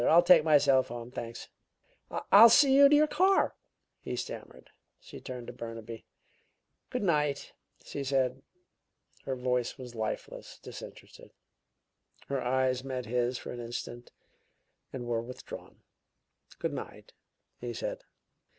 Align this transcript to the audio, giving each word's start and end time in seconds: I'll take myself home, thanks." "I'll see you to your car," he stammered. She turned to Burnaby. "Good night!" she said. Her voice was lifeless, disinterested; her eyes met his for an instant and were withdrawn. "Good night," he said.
I'll 0.09 0.23
take 0.23 0.43
myself 0.43 0.87
home, 0.87 1.11
thanks." 1.11 1.47
"I'll 2.31 2.49
see 2.49 2.73
you 2.75 2.89
to 2.89 2.95
your 2.95 3.05
car," 3.05 3.53
he 3.99 4.15
stammered. 4.15 4.71
She 4.99 5.19
turned 5.21 5.45
to 5.45 5.53
Burnaby. 5.53 6.07
"Good 6.89 7.03
night!" 7.03 7.53
she 7.85 8.03
said. 8.03 8.41
Her 9.25 9.35
voice 9.35 9.77
was 9.77 9.93
lifeless, 9.93 10.57
disinterested; 10.57 11.29
her 12.29 12.41
eyes 12.41 12.83
met 12.83 13.05
his 13.05 13.37
for 13.37 13.51
an 13.51 13.59
instant 13.59 14.11
and 14.91 15.05
were 15.05 15.21
withdrawn. 15.21 15.81
"Good 16.57 16.73
night," 16.73 17.13
he 17.59 17.71
said. 17.71 18.03